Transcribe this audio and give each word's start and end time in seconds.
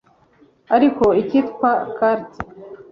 ariko 0.75 1.05
icyitwa 1.21 1.69
carte 1.97 2.37